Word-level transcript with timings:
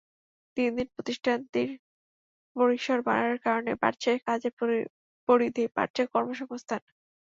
দিন 0.57 0.69
দিন 0.77 0.87
প্রতিষ্ঠানটির 0.95 1.69
পরিসর 2.55 2.97
বাড়ার 3.07 3.37
কারণে 3.45 3.71
বাড়ছে 3.81 4.11
কাজের 4.27 4.53
পরিধি, 5.29 5.63
বাড়ছে 5.75 6.01
কর্মসংস্থান। 6.13 6.81